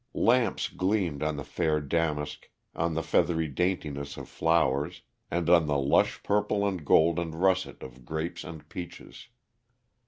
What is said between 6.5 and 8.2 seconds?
and gold and russet of